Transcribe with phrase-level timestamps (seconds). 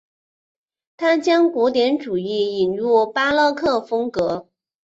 [0.97, 4.47] 他将古典主义引入巴洛克风格。